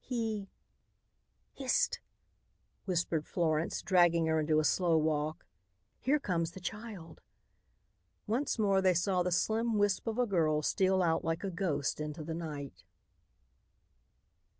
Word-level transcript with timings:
He" 0.03 0.49
"Hist," 1.61 1.99
whispered 2.85 3.27
Florence, 3.27 3.83
dragging 3.83 4.25
her 4.25 4.39
into 4.39 4.57
a 4.59 4.63
slow 4.63 4.97
walk; 4.97 5.45
"here 5.99 6.17
comes 6.19 6.53
the 6.53 6.59
child." 6.59 7.21
Once 8.25 8.57
more 8.57 8.81
they 8.81 8.95
saw 8.95 9.21
the 9.21 9.31
slim 9.31 9.77
wisp 9.77 10.07
of 10.07 10.17
a 10.17 10.25
girl 10.25 10.63
steal 10.63 11.03
out 11.03 11.23
like 11.23 11.43
a 11.43 11.51
ghost 11.51 11.99
into 12.01 12.23
the 12.23 12.33
night. 12.33 12.83